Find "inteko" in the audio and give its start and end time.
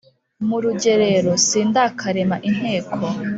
2.49-2.97